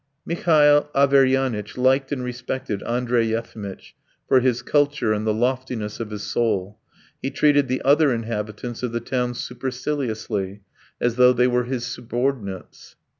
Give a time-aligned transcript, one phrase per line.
[0.25, 3.93] Mihail Averyanitch liked and respected Andrey Yefimitch
[4.27, 6.79] for his culture and the loftiness of his soul;
[7.21, 10.61] he treated the other inhabitants of the town superciliously,
[10.99, 12.95] as though they were his subordinates.